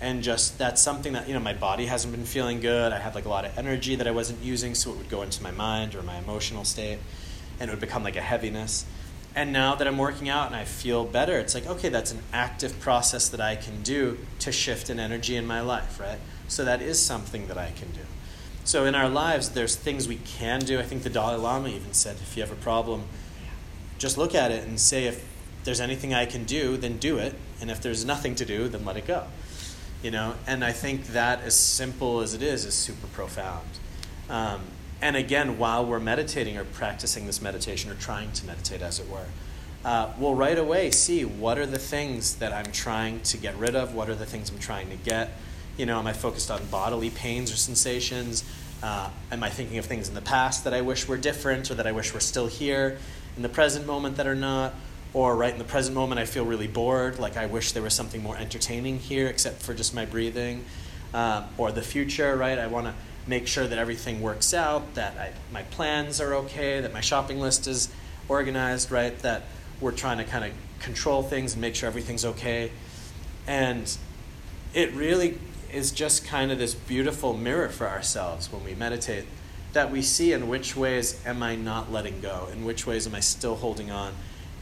And 0.00 0.22
just 0.22 0.58
that's 0.58 0.82
something 0.82 1.12
that, 1.12 1.28
you 1.28 1.34
know, 1.34 1.40
my 1.40 1.54
body 1.54 1.86
hasn't 1.86 2.14
been 2.14 2.24
feeling 2.24 2.60
good. 2.60 2.92
I 2.92 2.98
had 2.98 3.14
like 3.14 3.24
a 3.24 3.28
lot 3.28 3.44
of 3.44 3.56
energy 3.56 3.94
that 3.96 4.06
I 4.06 4.10
wasn't 4.10 4.42
using, 4.42 4.74
so 4.74 4.90
it 4.92 4.98
would 4.98 5.08
go 5.08 5.22
into 5.22 5.42
my 5.42 5.52
mind 5.52 5.94
or 5.94 6.02
my 6.02 6.16
emotional 6.16 6.64
state, 6.64 6.98
and 7.60 7.70
it 7.70 7.72
would 7.72 7.80
become 7.80 8.02
like 8.02 8.16
a 8.16 8.20
heaviness. 8.20 8.84
And 9.34 9.52
now 9.52 9.74
that 9.76 9.86
I'm 9.86 9.96
working 9.96 10.28
out 10.28 10.48
and 10.48 10.56
I 10.56 10.64
feel 10.64 11.04
better, 11.04 11.38
it's 11.38 11.54
like, 11.54 11.66
okay, 11.66 11.88
that's 11.88 12.12
an 12.12 12.18
active 12.32 12.78
process 12.80 13.28
that 13.30 13.40
I 13.40 13.56
can 13.56 13.82
do 13.82 14.18
to 14.40 14.52
shift 14.52 14.90
an 14.90 14.98
energy 15.00 15.36
in 15.36 15.46
my 15.46 15.60
life, 15.60 15.98
right? 15.98 16.18
So 16.48 16.64
that 16.64 16.82
is 16.82 17.00
something 17.00 17.46
that 17.46 17.56
I 17.56 17.70
can 17.70 17.92
do. 17.92 18.00
So 18.64 18.84
in 18.84 18.94
our 18.94 19.08
lives, 19.08 19.50
there's 19.50 19.74
things 19.74 20.06
we 20.06 20.16
can 20.16 20.60
do. 20.60 20.78
I 20.78 20.82
think 20.82 21.02
the 21.02 21.10
Dalai 21.10 21.36
Lama 21.36 21.68
even 21.68 21.92
said, 21.92 22.16
if 22.16 22.36
you 22.36 22.42
have 22.42 22.52
a 22.52 22.56
problem, 22.56 23.04
just 23.98 24.16
look 24.16 24.34
at 24.34 24.50
it 24.50 24.66
and 24.66 24.78
say, 24.78 25.06
if 25.06 25.26
there's 25.64 25.80
anything 25.80 26.14
I 26.14 26.26
can 26.26 26.44
do, 26.44 26.76
then 26.76 26.98
do 26.98 27.18
it. 27.18 27.34
And 27.60 27.70
if 27.70 27.80
there's 27.80 28.04
nothing 28.04 28.34
to 28.36 28.44
do, 28.44 28.68
then 28.68 28.84
let 28.84 28.96
it 28.96 29.06
go. 29.06 29.26
You 30.02 30.10
know, 30.10 30.34
and 30.46 30.64
I 30.64 30.72
think 30.72 31.08
that, 31.08 31.42
as 31.42 31.54
simple 31.54 32.20
as 32.20 32.34
it 32.34 32.42
is, 32.42 32.64
is 32.64 32.74
super 32.74 33.06
profound. 33.08 33.66
Um, 34.28 34.62
and 35.00 35.16
again, 35.16 35.58
while 35.58 35.84
we're 35.84 36.00
meditating 36.00 36.56
or 36.56 36.64
practicing 36.64 37.26
this 37.26 37.42
meditation 37.42 37.90
or 37.90 37.94
trying 37.94 38.32
to 38.32 38.46
meditate, 38.46 38.82
as 38.82 39.00
it 39.00 39.08
were, 39.08 39.26
uh, 39.84 40.12
we'll 40.18 40.34
right 40.34 40.58
away 40.58 40.90
see 40.92 41.24
what 41.24 41.58
are 41.58 41.66
the 41.66 41.78
things 41.78 42.36
that 42.36 42.52
I'm 42.52 42.70
trying 42.72 43.20
to 43.22 43.36
get 43.36 43.56
rid 43.56 43.74
of, 43.74 43.94
what 43.94 44.08
are 44.08 44.14
the 44.14 44.26
things 44.26 44.50
I'm 44.50 44.58
trying 44.58 44.90
to 44.90 44.96
get. 44.96 45.30
You 45.76 45.86
know, 45.86 45.98
am 45.98 46.06
I 46.06 46.12
focused 46.12 46.50
on 46.50 46.64
bodily 46.66 47.10
pains 47.10 47.52
or 47.52 47.56
sensations? 47.56 48.44
Uh, 48.82 49.10
am 49.30 49.42
I 49.42 49.48
thinking 49.48 49.78
of 49.78 49.86
things 49.86 50.08
in 50.08 50.14
the 50.14 50.20
past 50.20 50.64
that 50.64 50.74
I 50.74 50.80
wish 50.80 51.08
were 51.08 51.16
different 51.16 51.70
or 51.70 51.74
that 51.74 51.86
I 51.86 51.92
wish 51.92 52.12
were 52.12 52.20
still 52.20 52.46
here 52.46 52.98
in 53.36 53.42
the 53.42 53.48
present 53.48 53.86
moment 53.86 54.16
that 54.16 54.26
are 54.26 54.34
not? 54.34 54.74
or 55.14 55.36
right 55.36 55.52
in 55.52 55.58
the 55.58 55.64
present 55.64 55.94
moment 55.94 56.18
i 56.18 56.24
feel 56.24 56.44
really 56.44 56.66
bored 56.66 57.18
like 57.18 57.36
i 57.36 57.46
wish 57.46 57.72
there 57.72 57.82
was 57.82 57.94
something 57.94 58.22
more 58.22 58.36
entertaining 58.36 58.98
here 58.98 59.26
except 59.26 59.62
for 59.62 59.74
just 59.74 59.94
my 59.94 60.04
breathing 60.04 60.64
um, 61.14 61.44
or 61.58 61.72
the 61.72 61.82
future 61.82 62.36
right 62.36 62.58
i 62.58 62.66
want 62.66 62.86
to 62.86 62.94
make 63.26 63.46
sure 63.46 63.66
that 63.66 63.78
everything 63.78 64.20
works 64.20 64.52
out 64.52 64.94
that 64.94 65.16
I, 65.16 65.32
my 65.52 65.62
plans 65.64 66.20
are 66.20 66.34
okay 66.34 66.80
that 66.80 66.92
my 66.92 67.00
shopping 67.00 67.40
list 67.40 67.66
is 67.66 67.88
organized 68.28 68.90
right 68.90 69.16
that 69.20 69.42
we're 69.80 69.92
trying 69.92 70.18
to 70.18 70.24
kind 70.24 70.44
of 70.44 70.52
control 70.80 71.22
things 71.22 71.52
and 71.52 71.60
make 71.60 71.74
sure 71.74 71.86
everything's 71.86 72.24
okay 72.24 72.72
and 73.46 73.96
it 74.74 74.92
really 74.94 75.38
is 75.72 75.90
just 75.90 76.24
kind 76.24 76.52
of 76.52 76.58
this 76.58 76.74
beautiful 76.74 77.34
mirror 77.34 77.68
for 77.68 77.88
ourselves 77.88 78.52
when 78.52 78.64
we 78.64 78.74
meditate 78.74 79.24
that 79.72 79.90
we 79.90 80.02
see 80.02 80.32
in 80.32 80.48
which 80.48 80.76
ways 80.76 81.20
am 81.24 81.42
i 81.42 81.56
not 81.56 81.90
letting 81.90 82.20
go 82.20 82.48
in 82.52 82.64
which 82.64 82.86
ways 82.86 83.06
am 83.06 83.14
i 83.14 83.20
still 83.20 83.56
holding 83.56 83.90
on 83.90 84.12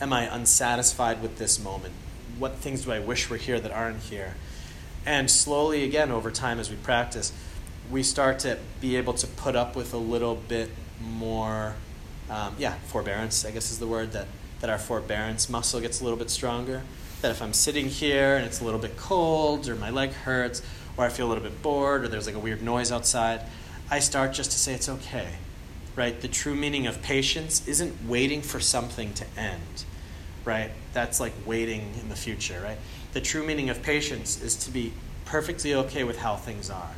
am 0.00 0.12
I 0.12 0.34
unsatisfied 0.34 1.22
with 1.22 1.38
this 1.38 1.62
moment? 1.62 1.92
What 2.38 2.56
things 2.56 2.84
do 2.84 2.92
I 2.92 2.98
wish 3.00 3.28
were 3.28 3.36
here 3.36 3.60
that 3.60 3.70
aren't 3.70 4.02
here? 4.04 4.34
And 5.04 5.30
slowly, 5.30 5.84
again, 5.84 6.10
over 6.10 6.30
time 6.30 6.58
as 6.58 6.70
we 6.70 6.76
practice, 6.76 7.32
we 7.90 8.02
start 8.02 8.38
to 8.40 8.58
be 8.80 8.96
able 8.96 9.14
to 9.14 9.26
put 9.26 9.56
up 9.56 9.76
with 9.76 9.92
a 9.92 9.98
little 9.98 10.36
bit 10.36 10.70
more, 11.02 11.74
um, 12.28 12.54
yeah, 12.58 12.74
forbearance, 12.86 13.44
I 13.44 13.50
guess 13.50 13.70
is 13.70 13.78
the 13.78 13.86
word, 13.86 14.12
that, 14.12 14.26
that 14.60 14.70
our 14.70 14.78
forbearance 14.78 15.48
muscle 15.48 15.80
gets 15.80 16.00
a 16.00 16.04
little 16.04 16.18
bit 16.18 16.30
stronger. 16.30 16.82
That 17.22 17.30
if 17.30 17.42
I'm 17.42 17.52
sitting 17.52 17.86
here 17.86 18.36
and 18.36 18.46
it's 18.46 18.60
a 18.60 18.64
little 18.64 18.80
bit 18.80 18.96
cold, 18.96 19.68
or 19.68 19.74
my 19.74 19.90
leg 19.90 20.12
hurts, 20.12 20.62
or 21.00 21.06
I 21.06 21.08
feel 21.08 21.26
a 21.26 21.30
little 21.30 21.44
bit 21.44 21.62
bored, 21.62 22.04
or 22.04 22.08
there's 22.08 22.26
like 22.26 22.36
a 22.36 22.40
weird 22.40 22.62
noise 22.62 22.92
outside, 22.92 23.42
I 23.90 23.98
start 23.98 24.32
just 24.32 24.52
to 24.52 24.58
say 24.58 24.74
it's 24.74 24.88
okay. 24.88 25.28
Right? 25.96 26.20
The 26.20 26.28
true 26.28 26.54
meaning 26.54 26.86
of 26.86 27.02
patience 27.02 27.66
isn't 27.66 28.06
waiting 28.06 28.42
for 28.42 28.60
something 28.60 29.12
to 29.14 29.26
end 29.36 29.84
right? 30.44 30.70
That's 30.92 31.20
like 31.20 31.32
waiting 31.46 31.92
in 32.00 32.08
the 32.08 32.16
future, 32.16 32.60
right? 32.62 32.78
The 33.12 33.20
true 33.20 33.44
meaning 33.44 33.70
of 33.70 33.82
patience 33.82 34.42
is 34.42 34.56
to 34.56 34.70
be 34.70 34.92
perfectly 35.24 35.74
okay 35.74 36.04
with 36.04 36.18
how 36.18 36.36
things 36.36 36.70
are. 36.70 36.90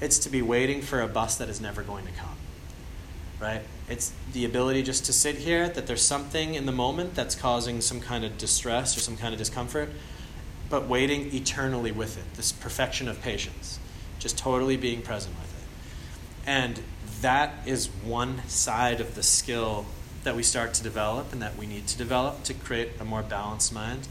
It's 0.00 0.18
to 0.20 0.30
be 0.30 0.42
waiting 0.42 0.82
for 0.82 1.00
a 1.00 1.08
bus 1.08 1.36
that 1.36 1.48
is 1.48 1.60
never 1.60 1.82
going 1.82 2.06
to 2.06 2.12
come, 2.12 2.36
right? 3.40 3.62
It's 3.88 4.12
the 4.32 4.44
ability 4.44 4.82
just 4.82 5.04
to 5.06 5.12
sit 5.12 5.36
here, 5.36 5.68
that 5.68 5.86
there's 5.86 6.02
something 6.02 6.54
in 6.54 6.66
the 6.66 6.72
moment 6.72 7.14
that's 7.14 7.34
causing 7.34 7.80
some 7.80 8.00
kind 8.00 8.24
of 8.24 8.38
distress 8.38 8.96
or 8.96 9.00
some 9.00 9.16
kind 9.16 9.32
of 9.34 9.38
discomfort, 9.38 9.90
but 10.70 10.86
waiting 10.86 11.34
eternally 11.34 11.92
with 11.92 12.16
it, 12.16 12.34
this 12.34 12.52
perfection 12.52 13.08
of 13.08 13.20
patience, 13.20 13.78
just 14.18 14.38
totally 14.38 14.76
being 14.76 15.02
present 15.02 15.34
with 15.36 15.52
it. 15.52 16.48
And 16.48 16.80
that 17.20 17.54
is 17.66 17.88
one 18.02 18.46
side 18.48 19.00
of 19.00 19.14
the 19.14 19.22
skill 19.22 19.84
that 20.24 20.34
we 20.34 20.42
start 20.42 20.72
to 20.74 20.82
develop 20.82 21.32
and 21.32 21.42
that 21.42 21.56
we 21.56 21.66
need 21.66 21.86
to 21.88 21.98
develop 21.98 22.44
to 22.44 22.54
create 22.54 22.90
a 22.98 23.04
more 23.04 23.22
balanced 23.22 23.74
mind. 23.74 24.08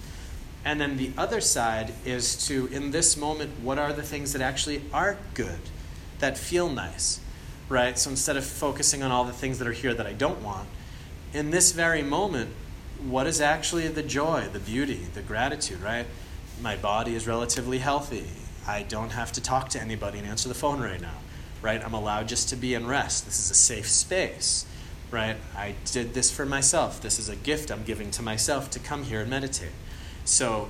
And 0.63 0.79
then 0.79 0.97
the 0.97 1.11
other 1.17 1.41
side 1.41 1.93
is 2.05 2.45
to, 2.47 2.67
in 2.67 2.91
this 2.91 3.17
moment, 3.17 3.59
what 3.61 3.79
are 3.79 3.93
the 3.93 4.03
things 4.03 4.33
that 4.33 4.41
actually 4.41 4.83
are 4.93 5.17
good, 5.33 5.59
that 6.19 6.37
feel 6.37 6.69
nice? 6.69 7.21
right? 7.69 7.97
So 7.97 8.09
instead 8.09 8.35
of 8.35 8.43
focusing 8.43 9.03
on 9.03 9.11
all 9.11 9.23
the 9.23 9.31
things 9.31 9.59
that 9.59 9.67
are 9.67 9.73
here 9.73 9.93
that 9.93 10.05
I 10.07 10.13
don't 10.13 10.41
want, 10.43 10.67
in 11.33 11.51
this 11.51 11.71
very 11.71 12.01
moment, 12.01 12.49
what 13.03 13.27
is 13.27 13.39
actually 13.39 13.87
the 13.87 14.03
joy, 14.03 14.47
the 14.51 14.59
beauty, 14.59 15.07
the 15.13 15.21
gratitude, 15.21 15.81
right? 15.81 16.07
My 16.61 16.75
body 16.75 17.15
is 17.15 17.25
relatively 17.25 17.77
healthy. 17.77 18.25
I 18.67 18.83
don't 18.83 19.11
have 19.11 19.31
to 19.33 19.41
talk 19.41 19.69
to 19.69 19.81
anybody 19.81 20.19
and 20.19 20.27
answer 20.27 20.49
the 20.49 20.55
phone 20.55 20.81
right 20.81 20.99
now, 20.99 21.17
right? 21.61 21.83
I'm 21.83 21.93
allowed 21.93 22.27
just 22.27 22.49
to 22.49 22.57
be 22.57 22.73
in 22.73 22.85
rest. 22.85 23.25
This 23.25 23.39
is 23.39 23.49
a 23.49 23.55
safe 23.55 23.89
space, 23.89 24.65
right? 25.09 25.37
I 25.55 25.75
did 25.85 26.13
this 26.13 26.29
for 26.29 26.45
myself. 26.45 27.01
This 27.01 27.17
is 27.17 27.29
a 27.29 27.35
gift 27.37 27.71
I'm 27.71 27.83
giving 27.83 28.11
to 28.11 28.21
myself 28.21 28.69
to 28.71 28.79
come 28.79 29.03
here 29.03 29.21
and 29.21 29.29
meditate. 29.29 29.71
So 30.25 30.67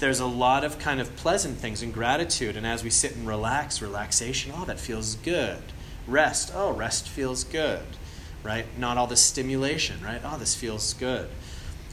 there's 0.00 0.18
a 0.18 0.26
lot 0.26 0.64
of 0.64 0.80
kind 0.80 1.00
of 1.00 1.14
pleasant 1.16 1.58
things 1.58 1.82
and 1.82 1.94
gratitude. 1.94 2.56
And 2.56 2.66
as 2.66 2.82
we 2.82 2.90
sit 2.90 3.14
and 3.14 3.26
relax, 3.26 3.80
relaxation, 3.80 4.52
oh, 4.56 4.64
that 4.64 4.80
feels 4.80 5.14
good. 5.14 5.62
Rest, 6.08 6.52
oh, 6.52 6.72
rest 6.72 7.08
feels 7.08 7.44
good, 7.44 7.84
right? 8.42 8.66
Not 8.76 8.98
all 8.98 9.06
the 9.06 9.16
stimulation, 9.16 10.02
right? 10.02 10.20
Oh, 10.24 10.36
this 10.36 10.56
feels 10.56 10.94
good. 10.94 11.28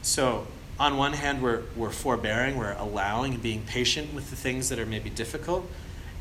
So, 0.01 0.47
on 0.79 0.97
one 0.97 1.13
hand, 1.13 1.41
we're, 1.41 1.63
we're 1.75 1.89
forbearing, 1.89 2.57
we're 2.57 2.73
allowing 2.73 3.33
and 3.33 3.43
being 3.43 3.63
patient 3.63 4.13
with 4.13 4.29
the 4.29 4.35
things 4.35 4.69
that 4.69 4.79
are 4.79 4.85
maybe 4.85 5.09
difficult. 5.09 5.69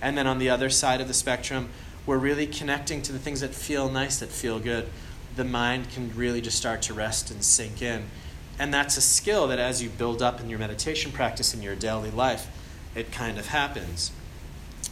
And 0.01 0.17
then 0.17 0.27
on 0.27 0.39
the 0.39 0.51
other 0.51 0.71
side 0.71 1.01
of 1.01 1.09
the 1.09 1.15
spectrum, 1.15 1.71
we're 2.07 2.19
really 2.19 2.47
connecting 2.47 3.03
to 3.03 3.13
the 3.13 3.19
things 3.19 3.41
that 3.41 3.55
feel 3.55 3.91
nice, 3.91 4.19
that 4.21 4.29
feel 4.29 4.59
good. 4.59 4.89
The 5.37 5.45
mind 5.45 5.91
can 5.91 6.15
really 6.15 6.41
just 6.41 6.57
start 6.57 6.83
to 6.83 6.95
rest 6.95 7.31
and 7.31 7.43
sink 7.43 7.83
in. 7.83 8.05
And 8.59 8.73
that's 8.73 8.97
a 8.97 9.01
skill 9.01 9.49
that 9.49 9.59
as 9.59 9.83
you 9.83 9.89
build 9.89 10.23
up 10.23 10.41
in 10.41 10.49
your 10.49 10.59
meditation 10.59 11.11
practice 11.11 11.55
in 11.55 11.63
your 11.63 11.75
daily 11.75 12.11
life, 12.11 12.47
it 12.95 13.11
kind 13.11 13.39
of 13.39 13.49
happens. 13.49 14.13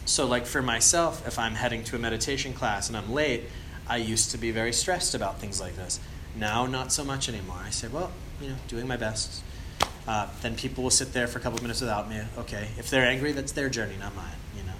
So, 0.04 0.26
like 0.26 0.46
for 0.46 0.62
myself, 0.62 1.26
if 1.28 1.38
I'm 1.38 1.54
heading 1.54 1.84
to 1.84 1.96
a 1.96 1.98
meditation 1.98 2.54
class 2.54 2.88
and 2.88 2.96
I'm 2.96 3.12
late, 3.12 3.44
I 3.88 3.98
used 3.98 4.32
to 4.32 4.38
be 4.38 4.50
very 4.50 4.72
stressed 4.72 5.14
about 5.14 5.38
things 5.38 5.60
like 5.60 5.76
this. 5.76 6.00
Now, 6.34 6.66
not 6.66 6.92
so 6.92 7.04
much 7.04 7.28
anymore. 7.28 7.60
I 7.62 7.70
say, 7.70 7.86
well, 7.86 8.10
you 8.40 8.48
know, 8.48 8.56
doing 8.66 8.88
my 8.88 8.96
best. 8.96 9.42
Uh, 10.06 10.28
then 10.40 10.56
people 10.56 10.82
will 10.82 10.90
sit 10.90 11.12
there 11.12 11.26
for 11.26 11.38
a 11.38 11.42
couple 11.42 11.60
minutes 11.62 11.80
without 11.80 12.08
me. 12.08 12.20
Okay, 12.38 12.68
if 12.78 12.90
they're 12.90 13.06
angry, 13.06 13.32
that's 13.32 13.52
their 13.52 13.68
journey, 13.68 13.94
not 13.98 14.14
mine. 14.16 14.34
You 14.56 14.64
know. 14.64 14.72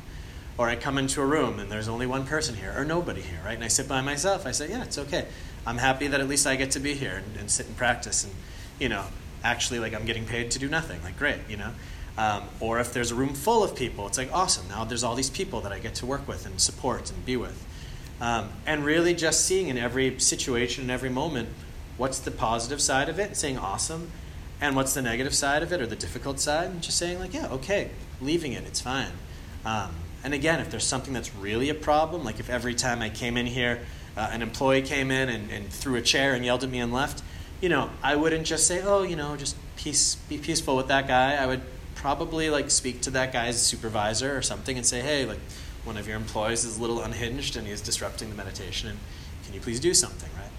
Or 0.59 0.69
I 0.69 0.77
come 0.77 0.99
into 0.99 1.21
a 1.21 1.27
room 1.27 1.61
and 1.61 1.71
there's 1.71 1.89
only 1.89 2.07
one 2.07 2.27
person 2.27 2.57
here, 2.57 2.75
or 2.77 2.85
nobody 2.85 3.21
here, 3.21 3.41
right? 3.45 3.55
And 3.55 3.65
I 3.65 3.69
sit 3.69 3.89
by 3.89 4.01
myself. 4.01 4.47
I 4.47 4.51
say, 4.51 4.71
yeah, 4.71 4.83
it's 4.83 4.99
okay. 4.99 5.27
I'm 5.65 5.79
happy 5.79 6.09
that 6.09 6.21
at 6.21 6.29
least 6.29 6.47
I 6.47 6.57
get 6.57 6.73
to 6.73 6.81
be 6.81 6.95
here 6.95 7.23
and, 7.25 7.37
and 7.37 7.51
sit 7.51 7.67
and 7.67 7.77
practice. 7.77 8.25
And 8.25 8.35
you 8.81 8.89
know, 8.89 9.05
actually, 9.45 9.79
like 9.79 9.95
I'm 9.95 10.05
getting 10.05 10.25
paid 10.25 10.51
to 10.53 10.59
do 10.59 10.69
nothing. 10.69 11.03
Like 11.03 11.19
great, 11.19 11.39
you 11.49 11.57
know. 11.57 11.71
Um, 12.19 12.43
or 12.61 12.79
if 12.79 12.93
there's 12.93 13.11
a 13.11 13.15
room 13.15 13.33
full 13.33 13.65
of 13.65 13.75
people, 13.75 14.07
it's 14.07 14.19
like 14.19 14.31
awesome. 14.33 14.69
Now 14.69 14.85
there's 14.85 15.03
all 15.03 15.15
these 15.15 15.31
people 15.31 15.63
that 15.63 15.73
I 15.73 15.79
get 15.79 15.95
to 15.97 16.07
work 16.07 16.29
with 16.29 16.45
and 16.45 16.61
support 16.61 17.11
and 17.11 17.25
be 17.25 17.37
with. 17.37 17.67
Um, 18.21 18.51
and 18.67 18.85
really 18.85 19.15
just 19.15 19.47
seeing 19.47 19.69
in 19.69 19.79
every 19.79 20.19
situation, 20.21 20.85
in 20.85 20.91
every 20.91 21.09
moment, 21.09 21.49
what's 21.97 22.19
the 22.19 22.31
positive 22.31 22.81
side 22.81 23.09
of 23.09 23.19
it 23.19 23.29
and 23.29 23.37
saying 23.37 23.59
awesome, 23.59 24.11
and 24.63 24.77
what's 24.77 24.95
the 24.95 25.03
negative 25.03 25.35
side 25.35 25.65
of 25.65 25.73
it 25.73 25.81
or 25.81 25.87
the 25.87 25.97
difficult 25.97 26.39
side, 26.39 26.71
and 26.71 26.81
just 26.81 26.97
saying, 26.97 27.19
like, 27.19 27.35
yeah, 27.35 27.49
okay, 27.49 27.91
leaving 28.21 28.53
it, 28.53 28.63
it's 28.65 28.81
fine. 28.81 29.11
Um, 29.65 29.91
and 30.23 30.33
again, 30.33 30.61
if 30.61 30.71
there's 30.71 30.87
something 30.87 31.13
that's 31.13 31.35
really 31.35 31.69
a 31.69 31.75
problem, 31.75 32.23
like 32.23 32.39
if 32.39 32.49
every 32.49 32.75
time 32.75 33.03
I 33.03 33.11
came 33.11 33.37
in 33.37 33.47
here, 33.47 33.81
uh, 34.17 34.31
an 34.31 34.41
employee 34.41 34.83
came 34.83 35.11
in 35.11 35.29
and, 35.29 35.51
and 35.51 35.69
threw 35.69 35.97
a 35.97 36.01
chair 36.01 36.33
and 36.33 36.45
yelled 36.45 36.63
at 36.63 36.71
me 36.71 36.79
and 36.79 36.93
left, 36.93 37.25
you 37.61 37.69
know, 37.69 37.91
I 38.05 38.15
wouldn't 38.15 38.47
just 38.47 38.69
say, 38.69 38.83
oh, 38.83 39.03
you 39.03 39.17
know, 39.17 39.37
just 39.37 39.57
peace, 39.77 40.15
be 40.29 40.39
peaceful 40.39 40.77
with 40.77 40.87
that 40.89 41.09
guy. 41.09 41.35
I 41.35 41.47
would 41.47 41.63
probably 41.97 42.49
like 42.49 42.71
speak 42.71 43.01
to 43.03 43.11
that 43.11 43.33
guy's 43.33 43.61
supervisor 43.61 44.37
or 44.37 44.43
something 44.43 44.77
and 44.77 44.87
say, 44.87 45.01
hey, 45.01 45.27
like 45.27 45.41
one 45.85 45.97
of 45.97 46.07
your 46.07 46.17
employees 46.17 46.65
is 46.65 46.79
a 46.79 46.81
little 46.81 47.01
unhinged 47.03 47.57
and 47.57 47.67
he's 47.67 47.81
disrupting 47.81 48.31
the 48.31 48.37
meditation, 48.37 48.91
and 48.91 48.99
can 49.45 49.55
you 49.55 49.61
please 49.61 49.81
do 49.81 49.93
something, 49.93 50.31
right? 50.37 50.53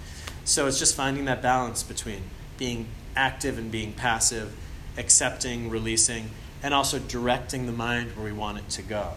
So 0.43 0.67
it's 0.67 0.77
just 0.77 0.93
finding 0.93 1.23
that 1.25 1.41
balance 1.41 1.83
between 1.83 2.23
being 2.57 2.87
active 3.15 3.57
and 3.57 3.71
being 3.71 3.93
passive, 3.93 4.55
accepting, 4.97 5.69
releasing, 5.69 6.29
and 6.61 6.73
also 6.73 6.99
directing 6.99 7.65
the 7.65 7.71
mind 7.71 8.15
where 8.15 8.25
we 8.25 8.31
want 8.31 8.57
it 8.57 8.69
to 8.69 8.81
go. 8.81 9.11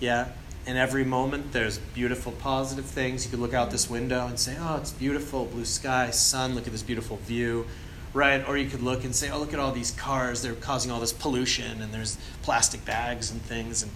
Yeah? 0.00 0.28
In 0.66 0.76
every 0.76 1.04
moment, 1.04 1.52
there's 1.52 1.78
beautiful, 1.78 2.32
positive 2.32 2.84
things. 2.84 3.24
You 3.24 3.30
could 3.30 3.40
look 3.40 3.54
out 3.54 3.70
this 3.70 3.88
window 3.88 4.26
and 4.26 4.38
say, 4.38 4.56
oh, 4.60 4.76
it's 4.76 4.92
beautiful, 4.92 5.46
blue 5.46 5.64
sky, 5.64 6.10
sun, 6.10 6.54
look 6.54 6.66
at 6.66 6.72
this 6.72 6.82
beautiful 6.82 7.16
view 7.18 7.66
right? 8.14 8.46
Or 8.48 8.56
you 8.56 8.68
could 8.68 8.82
look 8.82 9.04
and 9.04 9.14
say, 9.14 9.30
oh, 9.30 9.38
look 9.38 9.52
at 9.52 9.60
all 9.60 9.72
these 9.72 9.90
cars, 9.92 10.42
they're 10.42 10.54
causing 10.54 10.90
all 10.90 11.00
this 11.00 11.12
pollution, 11.12 11.82
and 11.82 11.92
there's 11.92 12.18
plastic 12.42 12.84
bags 12.84 13.30
and 13.30 13.40
things, 13.42 13.82
and, 13.82 13.92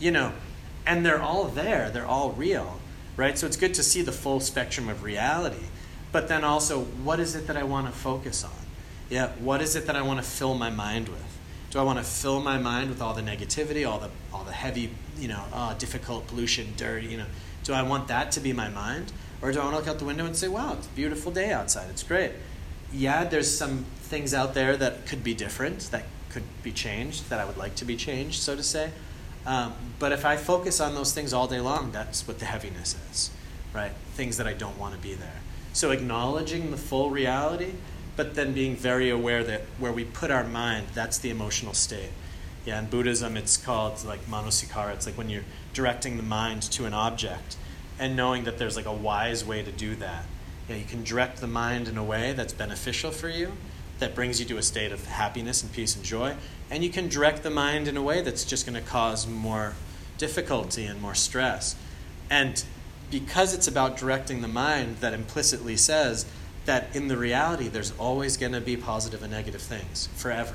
you 0.00 0.10
know, 0.10 0.32
and 0.86 1.06
they're 1.06 1.22
all 1.22 1.44
there, 1.44 1.90
they're 1.90 2.06
all 2.06 2.32
real, 2.32 2.80
right? 3.16 3.38
So 3.38 3.46
it's 3.46 3.56
good 3.56 3.74
to 3.74 3.82
see 3.82 4.02
the 4.02 4.12
full 4.12 4.40
spectrum 4.40 4.88
of 4.88 5.02
reality. 5.02 5.64
But 6.10 6.28
then 6.28 6.44
also, 6.44 6.80
what 6.80 7.20
is 7.20 7.34
it 7.34 7.46
that 7.46 7.56
I 7.56 7.62
want 7.62 7.86
to 7.86 7.92
focus 7.92 8.44
on? 8.44 8.50
Yeah, 9.12 9.28
what 9.40 9.60
is 9.60 9.76
it 9.76 9.86
that 9.86 9.96
I 9.96 10.00
want 10.00 10.20
to 10.20 10.26
fill 10.26 10.54
my 10.54 10.70
mind 10.70 11.08
with? 11.08 11.38
Do 11.70 11.78
I 11.78 11.82
want 11.82 11.98
to 11.98 12.04
fill 12.04 12.40
my 12.40 12.56
mind 12.56 12.88
with 12.88 13.02
all 13.02 13.12
the 13.12 13.20
negativity, 13.20 13.86
all 13.86 13.98
the 13.98 14.08
all 14.32 14.44
the 14.44 14.52
heavy, 14.52 14.90
you 15.18 15.28
know, 15.28 15.44
oh, 15.52 15.74
difficult 15.78 16.26
pollution, 16.28 16.72
dirty, 16.78 17.08
you 17.08 17.18
know? 17.18 17.26
Do 17.64 17.74
I 17.74 17.82
want 17.82 18.08
that 18.08 18.32
to 18.32 18.40
be 18.40 18.54
my 18.54 18.70
mind, 18.70 19.12
or 19.42 19.52
do 19.52 19.60
I 19.60 19.64
want 19.64 19.74
to 19.74 19.78
look 19.80 19.88
out 19.88 19.98
the 19.98 20.06
window 20.06 20.24
and 20.24 20.34
say, 20.34 20.48
"Wow, 20.48 20.72
it's 20.78 20.86
a 20.86 20.90
beautiful 20.90 21.30
day 21.30 21.52
outside. 21.52 21.90
It's 21.90 22.02
great." 22.02 22.32
yeah, 22.92 23.24
there's 23.24 23.50
some 23.50 23.84
things 24.02 24.34
out 24.34 24.54
there 24.54 24.76
that 24.76 25.06
could 25.06 25.24
be 25.24 25.34
different, 25.34 25.90
that 25.90 26.04
could 26.28 26.42
be 26.62 26.72
changed, 26.72 27.28
that 27.30 27.40
I 27.40 27.44
would 27.44 27.56
like 27.56 27.74
to 27.76 27.84
be 27.84 27.96
changed, 27.96 28.42
so 28.42 28.54
to 28.54 28.62
say. 28.62 28.90
Um, 29.46 29.72
but 29.98 30.12
if 30.12 30.24
I 30.24 30.36
focus 30.36 30.80
on 30.80 30.94
those 30.94 31.12
things 31.12 31.32
all 31.32 31.48
day 31.48 31.60
long, 31.60 31.90
that's 31.90 32.28
what 32.28 32.38
the 32.38 32.44
heaviness 32.44 32.96
is, 33.10 33.30
right? 33.74 33.92
Things 34.14 34.36
that 34.36 34.46
I 34.46 34.52
don't 34.52 34.78
want 34.78 34.94
to 34.94 35.00
be 35.00 35.14
there. 35.14 35.40
So 35.72 35.90
acknowledging 35.90 36.70
the 36.70 36.76
full 36.76 37.10
reality, 37.10 37.72
but 38.16 38.34
then 38.34 38.52
being 38.52 38.76
very 38.76 39.10
aware 39.10 39.42
that 39.44 39.62
where 39.78 39.92
we 39.92 40.04
put 40.04 40.30
our 40.30 40.44
mind, 40.44 40.88
that's 40.94 41.18
the 41.18 41.30
emotional 41.30 41.74
state. 41.74 42.10
Yeah, 42.64 42.78
in 42.78 42.86
Buddhism, 42.86 43.36
it's 43.36 43.56
called 43.56 44.04
like 44.04 44.26
manasikara. 44.26 44.94
It's 44.94 45.06
like 45.06 45.18
when 45.18 45.28
you're 45.28 45.44
directing 45.72 46.16
the 46.16 46.22
mind 46.22 46.62
to 46.62 46.84
an 46.84 46.94
object 46.94 47.56
and 47.98 48.14
knowing 48.14 48.44
that 48.44 48.58
there's 48.58 48.76
like 48.76 48.86
a 48.86 48.92
wise 48.92 49.44
way 49.44 49.62
to 49.62 49.72
do 49.72 49.96
that 49.96 50.24
know, 50.72 50.78
you 50.78 50.84
can 50.84 51.04
direct 51.04 51.40
the 51.40 51.46
mind 51.46 51.88
in 51.88 51.96
a 51.96 52.04
way 52.04 52.32
that's 52.32 52.52
beneficial 52.52 53.10
for 53.10 53.28
you, 53.28 53.52
that 53.98 54.14
brings 54.14 54.40
you 54.40 54.46
to 54.46 54.56
a 54.56 54.62
state 54.62 54.92
of 54.92 55.06
happiness 55.06 55.62
and 55.62 55.72
peace 55.72 55.94
and 55.94 56.04
joy. 56.04 56.34
And 56.70 56.82
you 56.82 56.90
can 56.90 57.08
direct 57.08 57.42
the 57.42 57.50
mind 57.50 57.86
in 57.86 57.96
a 57.96 58.02
way 58.02 58.22
that's 58.22 58.44
just 58.44 58.66
going 58.66 58.82
to 58.82 58.88
cause 58.88 59.26
more 59.26 59.74
difficulty 60.18 60.84
and 60.86 61.00
more 61.00 61.14
stress. 61.14 61.76
And 62.30 62.64
because 63.10 63.54
it's 63.54 63.68
about 63.68 63.96
directing 63.96 64.40
the 64.40 64.48
mind, 64.48 64.96
that 64.98 65.12
implicitly 65.12 65.76
says 65.76 66.26
that 66.64 66.94
in 66.94 67.08
the 67.08 67.16
reality, 67.16 67.68
there's 67.68 67.92
always 67.98 68.36
going 68.36 68.52
to 68.52 68.60
be 68.60 68.76
positive 68.76 69.22
and 69.22 69.32
negative 69.32 69.60
things 69.60 70.08
forever. 70.14 70.54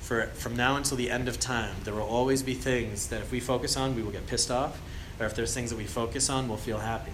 For, 0.00 0.26
from 0.28 0.56
now 0.56 0.76
until 0.76 0.96
the 0.96 1.10
end 1.10 1.28
of 1.28 1.38
time, 1.38 1.74
there 1.84 1.94
will 1.94 2.02
always 2.02 2.42
be 2.42 2.54
things 2.54 3.08
that 3.08 3.20
if 3.20 3.32
we 3.32 3.40
focus 3.40 3.76
on, 3.76 3.94
we 3.94 4.02
will 4.02 4.12
get 4.12 4.26
pissed 4.26 4.50
off, 4.50 4.80
or 5.18 5.26
if 5.26 5.34
there's 5.34 5.52
things 5.52 5.70
that 5.70 5.76
we 5.76 5.84
focus 5.84 6.30
on, 6.30 6.48
we'll 6.48 6.56
feel 6.56 6.78
happy. 6.78 7.12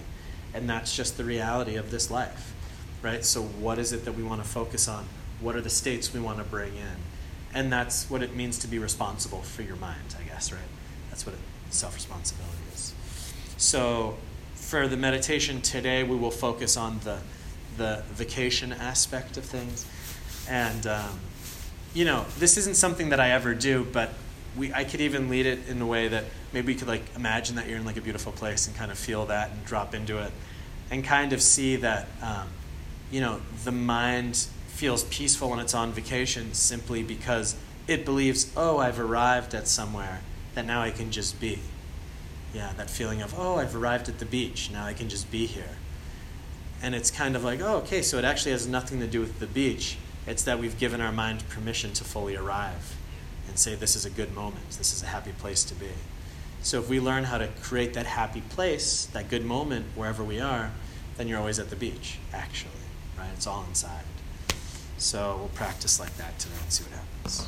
And 0.53 0.69
that's 0.69 0.95
just 0.95 1.17
the 1.17 1.23
reality 1.23 1.75
of 1.75 1.91
this 1.91 2.09
life 2.09 2.53
right? 3.01 3.23
So 3.23 3.41
what 3.41 3.79
is 3.79 3.93
it 3.93 4.05
that 4.05 4.13
we 4.13 4.23
want 4.23 4.43
to 4.43 4.47
focus 4.47 4.87
on? 4.87 5.05
What 5.39 5.55
are 5.55 5.61
the 5.61 5.69
states 5.69 6.13
we 6.13 6.19
want 6.19 6.39
to 6.39 6.43
bring 6.43 6.75
in? 6.75 6.97
And 7.53 7.71
that's 7.71 8.09
what 8.09 8.21
it 8.21 8.35
means 8.35 8.57
to 8.59 8.67
be 8.67 8.79
responsible 8.79 9.41
for 9.41 9.61
your 9.61 9.77
mind 9.77 10.15
i 10.19 10.23
guess 10.23 10.51
right? 10.51 10.61
That's 11.09 11.25
what 11.25 11.35
self-responsibility 11.69 12.57
is. 12.73 12.93
So 13.57 14.17
for 14.55 14.87
the 14.87 14.97
meditation 14.97 15.61
today 15.61 16.03
we 16.03 16.15
will 16.15 16.31
focus 16.31 16.75
on 16.75 16.99
the 17.03 17.19
the 17.77 18.03
vacation 18.09 18.71
aspect 18.73 19.37
of 19.37 19.43
things 19.43 19.85
and 20.49 20.87
um, 20.87 21.19
you 21.93 22.05
know 22.05 22.25
this 22.39 22.57
isn't 22.57 22.75
something 22.75 23.09
that 23.09 23.19
i 23.19 23.31
ever 23.31 23.53
do 23.53 23.85
but 23.93 24.13
we, 24.57 24.73
I 24.73 24.83
could 24.83 25.01
even 25.01 25.29
lead 25.29 25.45
it 25.45 25.67
in 25.69 25.81
a 25.81 25.85
way 25.85 26.07
that 26.07 26.25
maybe 26.51 26.67
we 26.67 26.75
could 26.75 26.87
like 26.87 27.03
imagine 27.15 27.55
that 27.55 27.67
you're 27.67 27.77
in 27.77 27.85
like 27.85 27.97
a 27.97 28.01
beautiful 28.01 28.31
place 28.31 28.67
and 28.67 28.75
kind 28.75 28.91
of 28.91 28.97
feel 28.97 29.25
that 29.27 29.51
and 29.51 29.63
drop 29.65 29.93
into 29.93 30.17
it, 30.17 30.31
and 30.89 31.03
kind 31.03 31.33
of 31.33 31.41
see 31.41 31.75
that, 31.77 32.07
um, 32.21 32.47
you 33.11 33.21
know, 33.21 33.39
the 33.63 33.71
mind 33.71 34.47
feels 34.67 35.03
peaceful 35.05 35.49
when 35.49 35.59
it's 35.59 35.73
on 35.73 35.91
vacation 35.91 36.53
simply 36.53 37.03
because 37.03 37.55
it 37.87 38.03
believes, 38.05 38.51
oh, 38.57 38.79
I've 38.79 38.99
arrived 38.99 39.53
at 39.53 39.67
somewhere 39.67 40.21
that 40.55 40.65
now 40.65 40.81
I 40.81 40.91
can 40.91 41.11
just 41.11 41.39
be. 41.39 41.59
Yeah, 42.53 42.73
that 42.77 42.89
feeling 42.89 43.21
of, 43.21 43.37
oh, 43.37 43.57
I've 43.57 43.75
arrived 43.75 44.09
at 44.09 44.19
the 44.19 44.25
beach, 44.25 44.71
now 44.71 44.85
I 44.85 44.93
can 44.93 45.09
just 45.09 45.29
be 45.29 45.45
here. 45.45 45.77
And 46.81 46.93
it's 46.93 47.09
kind 47.09 47.35
of 47.35 47.43
like, 47.43 47.59
oh, 47.61 47.77
okay, 47.77 48.01
so 48.01 48.17
it 48.17 48.25
actually 48.25 48.51
has 48.51 48.67
nothing 48.67 48.99
to 48.99 49.07
do 49.07 49.19
with 49.19 49.39
the 49.39 49.47
beach. 49.47 49.97
It's 50.27 50.43
that 50.43 50.59
we've 50.59 50.77
given 50.77 51.01
our 51.01 51.11
mind 51.11 51.47
permission 51.49 51.93
to 51.93 52.03
fully 52.03 52.35
arrive 52.35 52.95
and 53.47 53.57
say, 53.57 53.75
this 53.75 53.95
is 53.95 54.05
a 54.05 54.09
good 54.09 54.35
moment, 54.35 54.69
this 54.71 54.93
is 54.93 55.01
a 55.01 55.07
happy 55.07 55.31
place 55.31 55.63
to 55.65 55.75
be. 55.75 55.89
So 56.61 56.79
if 56.79 56.89
we 56.89 56.99
learn 56.99 57.25
how 57.25 57.37
to 57.37 57.47
create 57.61 57.93
that 57.93 58.05
happy 58.05 58.41
place, 58.41 59.05
that 59.07 59.29
good 59.29 59.45
moment 59.45 59.85
wherever 59.95 60.23
we 60.23 60.39
are, 60.39 60.71
then 61.15 61.27
you're 61.27 61.39
always 61.39 61.59
at 61.59 61.69
the 61.69 61.75
beach, 61.75 62.19
actually, 62.33 62.71
right? 63.17 63.29
It's 63.33 63.47
all 63.47 63.63
inside. 63.67 64.03
So 64.97 65.37
we'll 65.39 65.47
practice 65.49 65.99
like 65.99 66.15
that 66.17 66.37
today 66.39 66.55
and 66.61 66.71
see 66.71 66.83
what 66.83 66.93
happens. 66.93 67.47